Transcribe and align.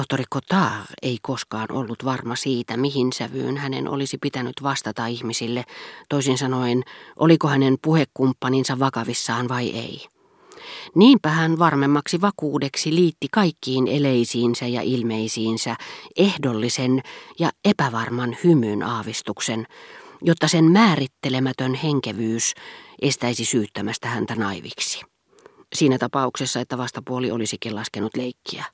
Tohtori 0.00 0.24
Cotard 0.34 0.84
ei 1.02 1.18
koskaan 1.22 1.72
ollut 1.72 2.04
varma 2.04 2.36
siitä, 2.36 2.76
mihin 2.76 3.12
sävyyn 3.12 3.56
hänen 3.56 3.88
olisi 3.88 4.18
pitänyt 4.18 4.54
vastata 4.62 5.06
ihmisille, 5.06 5.64
toisin 6.08 6.38
sanoen, 6.38 6.82
oliko 7.16 7.48
hänen 7.48 7.76
puhekumppaninsa 7.82 8.78
vakavissaan 8.78 9.48
vai 9.48 9.68
ei. 9.70 10.06
Niinpä 10.94 11.28
hän 11.28 11.58
varmemmaksi 11.58 12.20
vakuudeksi 12.20 12.94
liitti 12.94 13.26
kaikkiin 13.32 13.88
eleisiinsä 13.88 14.66
ja 14.66 14.82
ilmeisiinsä 14.82 15.76
ehdollisen 16.16 17.02
ja 17.38 17.50
epävarman 17.64 18.36
hymyn 18.44 18.82
aavistuksen, 18.82 19.66
jotta 20.22 20.48
sen 20.48 20.64
määrittelemätön 20.64 21.74
henkevyys 21.74 22.54
estäisi 23.02 23.44
syyttämästä 23.44 24.08
häntä 24.08 24.34
naiviksi. 24.34 25.02
Siinä 25.74 25.98
tapauksessa, 25.98 26.60
että 26.60 26.78
vastapuoli 26.78 27.30
olisikin 27.30 27.74
laskenut 27.74 28.16
leikkiä. 28.16 28.64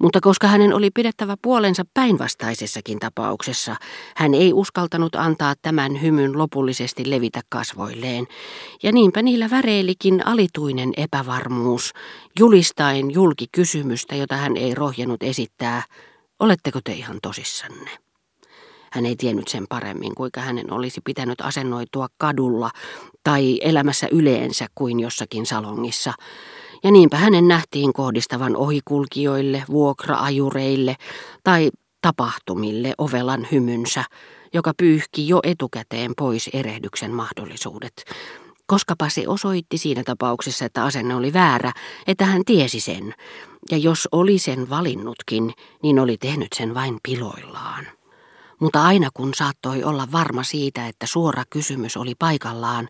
Mutta 0.00 0.20
koska 0.20 0.46
hänen 0.46 0.74
oli 0.74 0.90
pidettävä 0.90 1.36
puolensa 1.42 1.82
päinvastaisessakin 1.94 2.98
tapauksessa, 2.98 3.76
hän 4.16 4.34
ei 4.34 4.52
uskaltanut 4.52 5.14
antaa 5.14 5.54
tämän 5.62 6.02
hymyn 6.02 6.38
lopullisesti 6.38 7.10
levitä 7.10 7.40
kasvoilleen, 7.48 8.26
ja 8.82 8.92
niinpä 8.92 9.22
niillä 9.22 9.50
väreilikin 9.50 10.26
alituinen 10.26 10.92
epävarmuus, 10.96 11.92
julistaen 12.38 13.10
julki 13.10 13.46
kysymystä, 13.52 14.14
jota 14.14 14.36
hän 14.36 14.56
ei 14.56 14.74
rohjenut 14.74 15.22
esittää, 15.22 15.82
oletteko 16.40 16.80
te 16.84 16.92
ihan 16.92 17.18
tosissanne? 17.22 17.90
Hän 18.92 19.06
ei 19.06 19.16
tiennyt 19.16 19.48
sen 19.48 19.64
paremmin, 19.68 20.14
kuinka 20.14 20.40
hänen 20.40 20.72
olisi 20.72 21.00
pitänyt 21.04 21.40
asennoitua 21.40 22.06
kadulla 22.18 22.70
tai 23.24 23.58
elämässä 23.62 24.08
yleensä 24.10 24.66
kuin 24.74 25.00
jossakin 25.00 25.46
salongissa, 25.46 26.12
ja 26.84 26.90
niinpä 26.90 27.16
hänen 27.16 27.48
nähtiin 27.48 27.92
kohdistavan 27.92 28.56
ohikulkijoille, 28.56 29.64
vuokraajureille 29.70 30.96
tai 31.44 31.70
tapahtumille 32.00 32.94
ovelan 32.98 33.46
hymynsä, 33.52 34.04
joka 34.52 34.72
pyyhki 34.76 35.28
jo 35.28 35.40
etukäteen 35.42 36.12
pois 36.18 36.50
erehdyksen 36.52 37.10
mahdollisuudet. 37.10 38.04
Koskapa 38.66 39.08
se 39.08 39.24
osoitti 39.26 39.78
siinä 39.78 40.02
tapauksessa, 40.04 40.64
että 40.64 40.84
asenne 40.84 41.14
oli 41.14 41.32
väärä, 41.32 41.72
että 42.06 42.24
hän 42.24 42.42
tiesi 42.44 42.80
sen, 42.80 43.14
ja 43.70 43.76
jos 43.76 44.08
oli 44.12 44.38
sen 44.38 44.70
valinnutkin, 44.70 45.52
niin 45.82 45.98
oli 45.98 46.16
tehnyt 46.16 46.48
sen 46.56 46.74
vain 46.74 46.98
piloillaan. 47.02 48.01
Mutta 48.62 48.82
aina 48.82 49.08
kun 49.14 49.34
saattoi 49.34 49.84
olla 49.84 50.08
varma 50.12 50.42
siitä, 50.42 50.88
että 50.88 51.06
suora 51.06 51.42
kysymys 51.50 51.96
oli 51.96 52.14
paikallaan, 52.18 52.88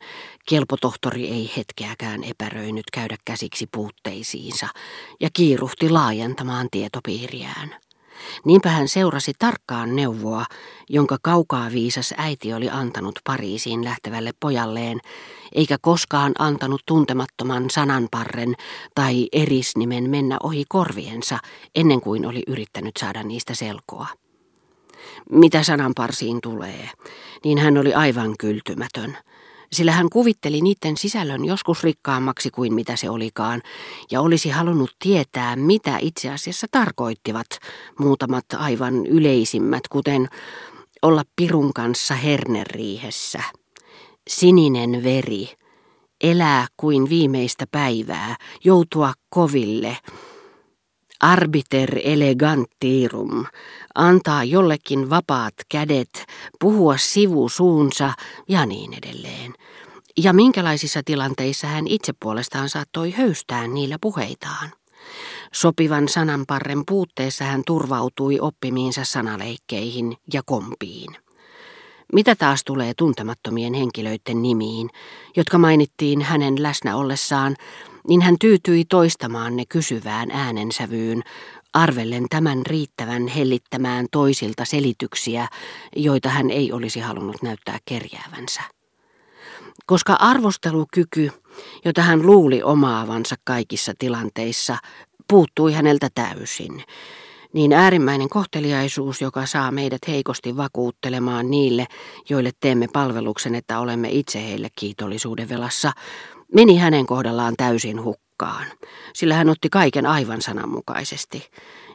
kelpotohtori 0.48 1.28
ei 1.28 1.53
hetkeäkään 1.56 2.25
epäröinyt 2.25 2.84
käydä 2.92 3.17
käsiksi 3.25 3.69
puutteisiinsa 3.73 4.69
ja 5.20 5.28
kiiruhti 5.33 5.91
laajentamaan 5.91 6.69
tietopiiriään. 6.70 7.75
Niinpä 8.45 8.69
hän 8.69 8.89
seurasi 8.89 9.33
tarkkaan 9.39 9.97
neuvoa, 9.97 10.45
jonka 10.89 11.19
kaukaa 11.23 11.70
viisas 11.70 12.15
äiti 12.17 12.55
oli 12.55 12.70
antanut 12.70 13.19
Pariisiin 13.25 13.84
lähtevälle 13.84 14.31
pojalleen, 14.41 15.00
eikä 15.53 15.77
koskaan 15.81 16.33
antanut 16.39 16.83
tuntemattoman 16.87 17.70
sananparren 17.70 18.55
tai 18.95 19.28
erisnimen 19.33 20.11
mennä 20.11 20.37
ohi 20.43 20.65
korviensa 20.69 21.39
ennen 21.75 22.00
kuin 22.00 22.27
oli 22.27 22.43
yrittänyt 22.47 22.97
saada 22.97 23.23
niistä 23.23 23.55
selkoa. 23.55 24.22
Mitä 25.31 25.62
sananparsiin 25.62 26.41
tulee, 26.42 26.91
niin 27.45 27.58
hän 27.58 27.78
oli 27.78 27.95
aivan 27.95 28.34
kyltymätön, 28.39 29.17
sillä 29.72 29.92
hän 29.92 30.11
kuvitteli 30.11 30.61
niiden 30.61 30.97
sisällön 30.97 31.44
joskus 31.44 31.83
rikkaammaksi 31.83 32.50
kuin 32.50 32.75
mitä 32.75 32.97
se 32.97 33.11
olikaan, 33.11 33.62
ja 34.11 34.20
olisi 34.20 34.48
halunnut 34.48 34.97
tietää, 34.98 35.56
mitä 35.56 35.98
itse 36.00 36.31
asiassa 36.31 36.67
tarkoittivat 36.70 37.47
muutamat 37.98 38.44
aivan 38.56 39.06
yleisimmät, 39.06 39.89
kuten 39.89 40.28
olla 41.03 41.22
pirun 41.37 41.72
kanssa 41.72 42.14
herneriihessä, 42.14 43.42
sininen 44.28 45.05
veri, 45.05 45.48
elää 46.21 46.66
kuin 46.77 47.09
viimeistä 47.09 47.66
päivää, 47.71 48.37
joutua 48.65 49.12
koville, 49.28 49.97
arbiter 51.22 51.99
elegantirum, 52.05 53.44
antaa 53.94 54.44
jollekin 54.44 55.10
vapaat 55.10 55.55
kädet, 55.69 56.27
puhua 56.60 56.97
sivusuunsa 56.97 58.12
ja 58.49 58.66
niin 58.66 58.94
edelleen. 58.94 59.55
Ja 60.16 60.33
minkälaisissa 60.33 61.00
tilanteissa 61.05 61.66
hän 61.66 61.87
itse 61.87 62.12
puolestaan 62.21 62.69
saattoi 62.69 63.10
höystää 63.10 63.66
niillä 63.66 63.97
puheitaan. 64.00 64.71
Sopivan 65.53 66.09
sananparren 66.09 66.83
puutteessa 66.87 67.44
hän 67.44 67.62
turvautui 67.66 68.41
oppimiinsa 68.41 69.04
sanaleikkeihin 69.04 70.16
ja 70.33 70.43
kompiin. 70.47 71.22
Mitä 72.12 72.37
taas 72.37 72.65
tulee 72.65 72.93
tuntemattomien 72.95 73.75
henkilöiden 73.75 74.43
nimiin, 74.43 74.91
jotka 75.37 75.59
mainittiin 75.59 76.23
hänen 76.23 76.62
läsnä 76.62 76.97
ollessaan, 76.97 77.56
niin 78.09 78.23
hän 78.23 78.37
tyytyi 78.41 78.84
toistamaan 78.84 79.56
ne 79.56 79.65
kysyvään 79.69 80.31
äänensävyyn, 80.31 81.22
arvellen 81.75 82.27
tämän 82.31 82.67
riittävän 82.67 83.28
hellittämään 83.28 84.06
toisilta 84.11 84.65
selityksiä, 84.65 85.49
joita 85.97 86.28
hän 86.28 86.51
ei 86.51 86.72
olisi 86.72 87.01
halunnut 87.01 87.43
näyttää 87.43 87.78
kerjäävänsä. 87.84 88.61
Koska 89.87 90.12
arvostelukyky, 90.12 91.31
jota 91.84 92.03
hän 92.03 92.27
luuli 92.27 92.62
omaavansa 92.62 93.37
kaikissa 93.45 93.93
tilanteissa, 93.99 94.77
puuttui 95.28 95.72
häneltä 95.72 96.09
täysin, 96.15 96.84
niin 97.53 97.73
äärimmäinen 97.73 98.29
kohteliaisuus, 98.29 99.21
joka 99.21 99.47
saa 99.47 99.71
meidät 99.71 100.01
heikosti 100.09 100.57
vakuuttelemaan 100.57 101.51
niille, 101.51 101.87
joille 102.29 102.51
teemme 102.61 102.89
palveluksen, 102.93 103.55
että 103.55 103.79
olemme 103.79 104.09
itse 104.11 104.43
heille 104.43 104.69
kiitollisuuden 104.79 105.49
velassa, 105.49 105.93
meni 106.55 106.79
hänen 106.79 107.07
kohdallaan 107.07 107.55
täysin 107.57 108.05
hukkaan, 108.05 108.67
sillä 109.15 109.35
hän 109.35 109.49
otti 109.49 109.69
kaiken 109.71 110.07
aivan 110.07 110.43
sananmukaisesti. 110.43 111.51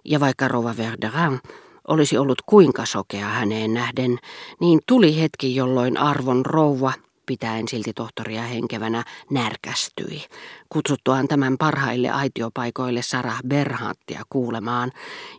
Ja 0.06 0.20
vaikka 0.20 0.48
Rova 0.48 0.78
Verderin 0.78 1.40
olisi 1.88 2.18
ollut 2.18 2.42
kuinka 2.46 2.86
sokea 2.86 3.28
häneen 3.28 3.74
nähden, 3.74 4.18
niin 4.60 4.80
tuli 4.88 5.20
hetki, 5.20 5.56
jolloin 5.56 5.98
arvon 5.98 6.46
rouva 6.46 6.94
pitäen 7.28 7.68
silti 7.68 7.94
tohtoria 7.94 8.42
henkevänä, 8.42 9.04
närkästyi, 9.30 10.26
kutsuttuaan 10.70 11.28
tämän 11.28 11.58
parhaille 11.58 12.10
aitiopaikoille 12.10 13.02
Sarah 13.02 13.40
Berhanttia 13.48 14.24
kuulemaan 14.30 14.92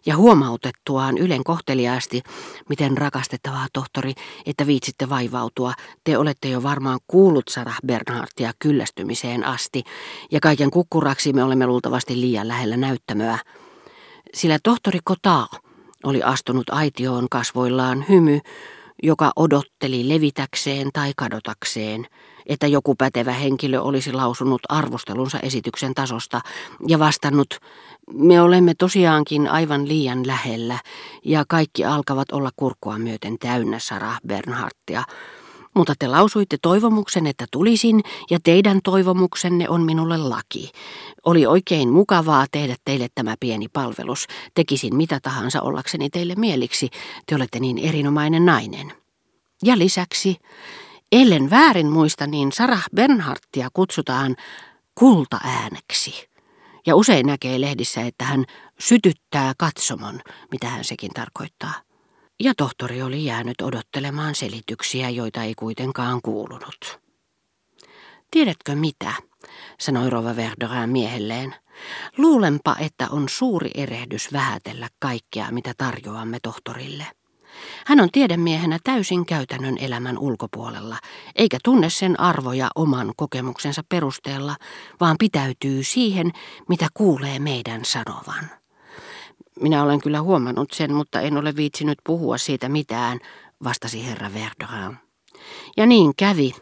ja 0.06 0.16
huomautettuaan 0.16 1.19
ylen 1.19 1.44
kohteliaasti, 1.44 2.22
miten 2.69 2.99
rakastettavaa 2.99 3.66
tohtori, 3.72 4.12
että 4.47 4.66
viitsitte 4.66 5.09
vaivautua, 5.09 5.72
te 6.04 6.19
olette 6.19 6.49
jo 6.49 6.62
varmaan 6.62 7.00
kuullut 7.06 7.49
Sarah 7.49 7.78
Bernhardtia 7.87 8.53
kyllästymiseen 8.59 9.44
asti, 9.44 9.84
ja 10.31 10.41
kaiken 10.41 10.70
kukkuraksi 10.70 11.32
me 11.32 11.44
olemme 11.44 11.66
luultavasti 11.66 12.20
liian 12.20 12.49
lähellä 12.49 12.76
näyttämöä. 12.76 13.38
Sillä 14.34 14.59
tohtori 14.62 14.99
Kota 15.05 15.47
oli 16.05 16.22
astunut 16.22 16.70
aitioon 16.70 17.26
kasvoillaan 17.31 18.05
hymy, 18.09 18.41
joka 19.03 19.32
odotteli 19.36 20.09
levitäkseen 20.09 20.91
tai 20.92 21.12
kadotakseen, 21.16 22.06
että 22.47 22.66
joku 22.66 22.94
pätevä 22.94 23.32
henkilö 23.32 23.81
olisi 23.81 24.12
lausunut 24.12 24.62
arvostelunsa 24.69 25.41
esityksen 25.41 25.94
tasosta 25.94 26.41
ja 26.88 26.98
vastannut, 26.98 27.48
me 28.12 28.41
olemme 28.41 28.75
tosiaankin 28.75 29.48
aivan 29.48 29.88
liian 29.88 30.26
lähellä 30.26 30.78
ja 31.25 31.44
kaikki 31.48 31.84
alkavat 31.84 32.32
olla 32.32 32.50
kurkua 32.56 32.98
myöten 32.98 33.38
täynnä 33.38 33.78
Sarah 33.78 34.20
Bernhardtia, 34.26 35.04
mutta 35.78 35.94
te 35.99 36.09
lausuitte 36.09 36.56
toivomuksen, 36.62 37.27
että 37.27 37.47
tulisin, 37.50 38.00
ja 38.31 38.39
teidän 38.44 38.81
toivomuksenne 38.84 39.69
on 39.69 39.83
minulle 39.83 40.16
laki. 40.16 40.71
Oli 41.25 41.47
oikein 41.47 41.89
mukavaa 41.89 42.47
tehdä 42.53 42.77
teille 42.84 43.09
tämä 43.15 43.34
pieni 43.41 43.69
palvelus. 43.69 44.27
Tekisin 44.55 44.97
mitä 44.97 45.21
tahansa 45.22 45.62
ollakseni 45.62 46.11
teille 46.11 46.35
mieliksi. 46.35 46.88
Te 47.26 47.35
olette 47.35 47.61
niin 47.61 47.79
erinomainen 47.79 48.47
nainen. 48.47 48.93
Ja 49.64 49.79
lisäksi, 49.79 50.37
ellen 51.12 51.50
väärin 51.50 51.91
muista, 51.91 52.26
niin 52.26 52.52
Sarah 52.52 52.85
Bernhardtia 52.97 53.69
kutsutaan 53.73 54.37
kultaääneksi. 54.94 56.29
Ja 56.87 56.97
usein 56.97 57.26
näkee 57.26 57.61
lehdissä, 57.61 58.00
että 58.00 58.25
hän 58.25 58.44
sytyttää 58.79 59.52
katsomon, 59.58 60.20
mitä 60.52 60.69
hän 60.69 60.85
sekin 60.85 61.11
tarkoittaa. 61.14 61.88
Ja 62.40 62.55
tohtori 62.55 63.02
oli 63.02 63.25
jäänyt 63.25 63.61
odottelemaan 63.62 64.35
selityksiä, 64.35 65.11
joita 65.11 65.43
ei 65.43 65.55
kuitenkaan 65.55 66.20
kuulunut. 66.23 67.00
Tiedätkö 68.31 68.75
mitä, 68.75 69.12
sanoi 69.81 70.11
Rova 70.11 70.37
Verdorin 70.37 70.90
miehelleen. 70.90 71.55
Luulenpa, 72.17 72.76
että 72.79 73.08
on 73.11 73.29
suuri 73.29 73.70
erehdys 73.75 74.32
vähätellä 74.32 74.88
kaikkea, 74.99 75.50
mitä 75.50 75.75
tarjoamme 75.79 76.38
tohtorille. 76.43 77.06
Hän 77.87 78.00
on 78.00 78.11
tiedemiehenä 78.12 78.79
täysin 78.85 79.26
käytännön 79.26 79.79
elämän 79.79 80.19
ulkopuolella, 80.19 80.96
eikä 81.37 81.58
tunne 81.64 81.90
sen 81.90 82.20
arvoja 82.20 82.69
oman 82.75 83.12
kokemuksensa 83.17 83.82
perusteella, 83.88 84.56
vaan 85.00 85.17
pitäytyy 85.19 85.85
siihen, 85.85 86.32
mitä 86.69 86.88
kuulee 86.94 87.38
meidän 87.38 87.85
sanovan. 87.85 88.50
Minä 89.60 89.82
olen 89.82 90.00
kyllä 90.00 90.22
huomannut 90.22 90.70
sen, 90.70 90.94
mutta 90.94 91.20
en 91.20 91.37
ole 91.37 91.56
viitsinyt 91.56 91.99
puhua 92.05 92.38
siitä 92.38 92.69
mitään, 92.69 93.19
vastasi 93.64 94.06
herra 94.06 94.31
Verderin. 94.34 94.96
Ja 95.76 95.87
niin 95.87 96.12
kävi, 96.16 96.55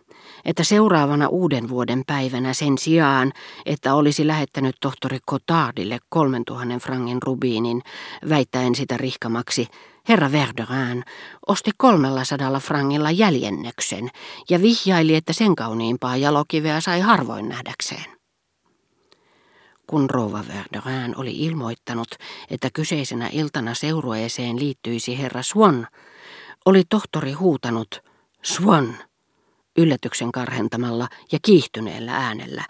että 0.45 0.65
seuraavana 0.65 1.29
uuden 1.29 1.69
vuoden 1.69 2.03
päivänä 2.07 2.53
sen 2.53 2.79
sijaan, 2.79 3.33
että 3.67 3.95
olisi 3.95 4.27
lähettänyt 4.27 4.77
tohtori 4.81 5.19
Cotardille 5.31 5.99
3000 6.09 6.79
frangin 6.79 7.23
rubiinin, 7.23 7.83
väittäen 8.29 8.75
sitä 8.75 8.97
rihkamaksi, 8.97 9.67
herra 10.09 10.33
Verderin 10.33 11.05
osti 11.47 11.71
300 11.77 12.61
frangilla 12.61 13.11
jäljennöksen 13.11 14.11
ja 14.51 14.63
vihjaili, 14.63 15.15
että 15.15 15.33
sen 15.33 15.57
kauniimpaa 15.57 16.17
jalokiveä 16.17 16.81
sai 16.81 17.01
harvoin 17.01 17.49
nähdäkseen. 17.49 18.16
Kun 19.87 20.11
rouva 20.11 20.45
Verderin 20.49 21.17
oli 21.17 21.39
ilmoittanut, 21.39 22.09
että 22.51 22.69
kyseisenä 22.75 23.29
iltana 23.33 23.75
seurueeseen 23.75 24.59
liittyisi 24.59 25.19
herra 25.19 25.43
Swan, 25.43 25.87
oli 26.65 26.83
tohtori 26.89 27.33
huutanut 27.33 28.03
Swan! 28.43 28.97
yllätyksen 29.79 30.33
karhentamalla 30.33 31.09
ja 31.33 31.39
kiihtyneellä 31.43 32.17
äänellä, 32.17 32.65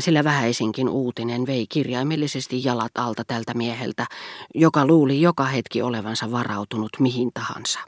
sillä 0.00 0.24
vähäisinkin 0.24 0.88
uutinen 0.88 1.46
vei 1.46 1.66
kirjaimellisesti 1.68 2.64
jalat 2.64 2.92
alta 2.98 3.22
tältä 3.26 3.54
mieheltä, 3.54 4.06
joka 4.54 4.86
luuli 4.86 5.20
joka 5.20 5.44
hetki 5.44 5.82
olevansa 5.82 6.30
varautunut 6.30 6.90
mihin 6.98 7.30
tahansa. 7.34 7.78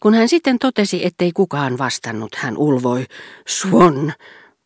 Kun 0.00 0.14
hän 0.14 0.28
sitten 0.28 0.58
totesi, 0.58 1.06
ettei 1.06 1.32
kukaan 1.32 1.78
vastannut, 1.78 2.34
hän 2.34 2.56
ulvoi, 2.56 3.06
Swan, 3.48 4.12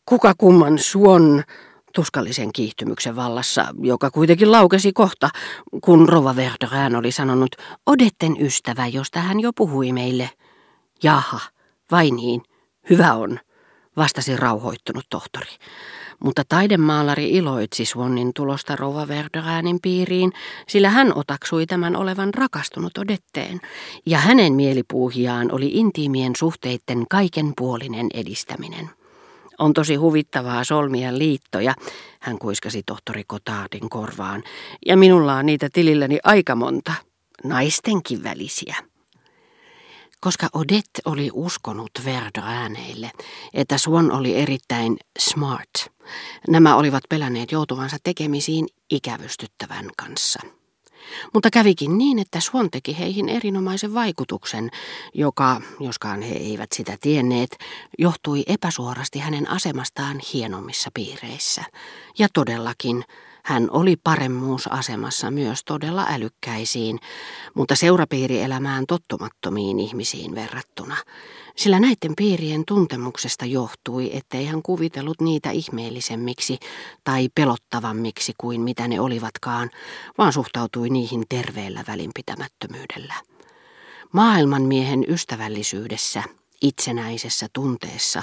kuka 0.06 0.34
kumman 0.38 0.78
Swan, 0.78 1.44
tuskallisen 1.94 2.52
kiihtymyksen 2.52 3.16
vallassa, 3.16 3.66
joka 3.80 4.10
kuitenkin 4.10 4.52
laukesi 4.52 4.92
kohta, 4.92 5.30
kun 5.84 6.08
Rova 6.08 6.36
Verderään 6.36 6.96
oli 6.96 7.12
sanonut, 7.12 7.56
Odetten 7.86 8.36
ystävä, 8.40 8.86
josta 8.86 9.20
hän 9.20 9.40
jo 9.40 9.52
puhui 9.52 9.92
meille. 9.92 10.30
Jaha, 11.02 11.40
vai 11.90 12.10
niin, 12.10 12.42
hyvä 12.90 13.14
on, 13.14 13.38
vastasi 13.96 14.36
rauhoittunut 14.36 15.04
tohtori. 15.10 15.50
Mutta 16.24 16.42
taidemaalari 16.48 17.30
iloitsi 17.30 17.84
Swannin 17.84 18.30
tulosta 18.34 18.76
Rova 18.76 19.08
Verderäänin 19.08 19.78
piiriin, 19.82 20.32
sillä 20.68 20.90
hän 20.90 21.12
otaksui 21.14 21.66
tämän 21.66 21.96
olevan 21.96 22.34
rakastunut 22.34 22.98
Odetteen, 22.98 23.60
ja 24.06 24.18
hänen 24.18 24.52
mielipuuhiaan 24.52 25.52
oli 25.52 25.70
intiimien 25.72 26.36
suhteitten 26.36 27.04
kaikenpuolinen 27.10 28.06
edistäminen. 28.14 29.01
On 29.62 29.72
tosi 29.72 29.94
huvittavaa 29.94 30.64
solmia 30.64 31.18
liittoja, 31.18 31.74
hän 32.20 32.38
kuiskasi 32.38 32.82
tohtori 32.86 33.24
Kotaardin 33.26 33.90
korvaan, 33.90 34.42
ja 34.86 34.96
minulla 34.96 35.34
on 35.34 35.46
niitä 35.46 35.68
tililläni 35.72 36.18
aika 36.24 36.54
monta, 36.54 36.92
naistenkin 37.44 38.22
välisiä. 38.22 38.76
Koska 40.20 40.48
Odette 40.52 41.02
oli 41.04 41.30
uskonut 41.32 41.90
Verdo-ääneille, 42.04 43.10
että 43.54 43.78
Swan 43.78 44.12
oli 44.12 44.36
erittäin 44.36 44.96
smart, 45.18 45.70
nämä 46.48 46.76
olivat 46.76 47.02
pelänneet 47.08 47.52
joutuvansa 47.52 47.96
tekemisiin 48.04 48.66
ikävystyttävän 48.90 49.90
kanssa. 49.96 50.40
Mutta 51.34 51.50
kävikin 51.50 51.98
niin, 51.98 52.18
että 52.18 52.40
Swan 52.40 52.70
teki 52.70 52.98
heihin 52.98 53.28
erinomaisen 53.28 53.94
vaikutuksen, 53.94 54.70
joka, 55.14 55.60
joskaan 55.80 56.22
he 56.22 56.34
eivät 56.34 56.72
sitä 56.72 56.96
tienneet, 57.00 57.58
johtui 57.98 58.42
epäsuorasti 58.46 59.18
hänen 59.18 59.50
asemastaan 59.50 60.20
hienommissa 60.32 60.90
piireissä. 60.94 61.64
Ja 62.18 62.28
todellakin, 62.34 63.04
hän 63.44 63.68
oli 63.70 63.96
paremmuusasemassa 63.96 65.30
myös 65.30 65.64
todella 65.64 66.06
älykkäisiin, 66.08 66.98
mutta 67.54 67.74
seurapiirielämään 67.74 68.84
tottumattomiin 68.86 69.80
ihmisiin 69.80 70.34
verrattuna. 70.34 70.96
Sillä 71.56 71.80
näiden 71.80 72.12
piirien 72.16 72.62
tuntemuksesta 72.66 73.44
johtui, 73.44 74.10
ettei 74.16 74.46
hän 74.46 74.62
kuvitellut 74.62 75.20
niitä 75.20 75.50
ihmeellisemmiksi 75.50 76.58
tai 77.04 77.28
pelottavammiksi 77.34 78.32
kuin 78.38 78.60
mitä 78.60 78.88
ne 78.88 79.00
olivatkaan, 79.00 79.70
vaan 80.18 80.32
suhtautui 80.32 80.90
niihin 80.90 81.24
terveellä 81.28 81.84
välinpitämättömyydellä. 81.88 83.14
Maailmanmiehen 84.12 85.04
ystävällisyydessä, 85.08 86.22
itsenäisessä 86.62 87.46
tunteessa, 87.52 88.22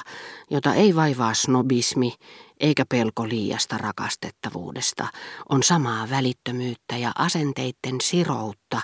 jota 0.49 0.73
ei 0.73 0.95
vaivaa 0.95 1.33
snobismi 1.33 2.13
eikä 2.59 2.85
pelko 2.89 3.27
liiasta 3.29 3.77
rakastettavuudesta, 3.77 5.07
on 5.49 5.63
samaa 5.63 6.09
välittömyyttä 6.09 6.97
ja 6.97 7.11
asenteitten 7.15 8.01
siroutta 8.01 8.81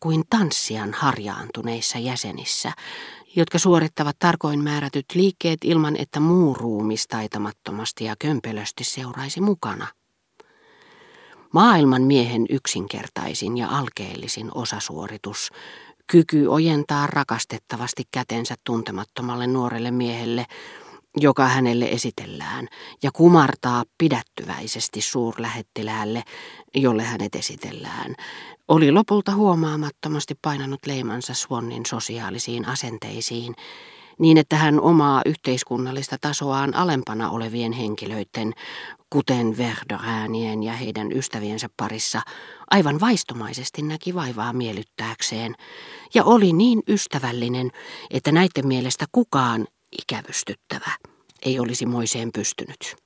kuin 0.00 0.24
tanssian 0.30 0.92
harjaantuneissa 0.92 1.98
jäsenissä, 1.98 2.72
jotka 3.36 3.58
suorittavat 3.58 4.16
tarkoin 4.18 4.64
määrätyt 4.64 5.06
liikkeet 5.14 5.58
ilman, 5.64 5.96
että 5.96 6.20
muu 6.20 6.54
ruumis 6.54 7.06
taitamattomasti 7.06 8.04
ja 8.04 8.16
kömpelösti 8.18 8.84
seuraisi 8.84 9.40
mukana. 9.40 9.86
Maailman 11.52 12.02
miehen 12.02 12.46
yksinkertaisin 12.50 13.58
ja 13.58 13.68
alkeellisin 13.68 14.50
osasuoritus, 14.54 15.50
kyky 16.10 16.46
ojentaa 16.46 17.06
rakastettavasti 17.06 18.02
kätensä 18.10 18.54
tuntemattomalle 18.64 19.46
nuorelle 19.46 19.90
miehelle, 19.90 20.46
joka 21.16 21.48
hänelle 21.48 21.84
esitellään, 21.84 22.68
ja 23.02 23.10
kumartaa 23.12 23.84
pidättyväisesti 23.98 25.00
suurlähettiläälle, 25.00 26.22
jolle 26.74 27.02
hänet 27.02 27.34
esitellään, 27.34 28.14
oli 28.68 28.92
lopulta 28.92 29.34
huomaamattomasti 29.34 30.34
painanut 30.42 30.80
leimansa 30.86 31.34
Swannin 31.34 31.86
sosiaalisiin 31.86 32.68
asenteisiin, 32.68 33.54
niin 34.18 34.38
että 34.38 34.56
hän 34.56 34.80
omaa 34.80 35.22
yhteiskunnallista 35.26 36.16
tasoaan 36.20 36.74
alempana 36.74 37.30
olevien 37.30 37.72
henkilöiden, 37.72 38.52
kuten 39.10 39.56
Verderäänien 39.56 40.62
ja 40.62 40.72
heidän 40.72 41.12
ystäviensä 41.12 41.68
parissa, 41.76 42.22
aivan 42.70 43.00
vaistomaisesti 43.00 43.82
näki 43.82 44.14
vaivaa 44.14 44.52
miellyttääkseen, 44.52 45.54
ja 46.14 46.24
oli 46.24 46.52
niin 46.52 46.82
ystävällinen, 46.88 47.70
että 48.10 48.32
näiden 48.32 48.66
mielestä 48.66 49.04
kukaan 49.12 49.66
ikävystyttävä 50.02 50.90
ei 51.42 51.60
olisi 51.60 51.86
moiseen 51.86 52.30
pystynyt. 52.32 52.96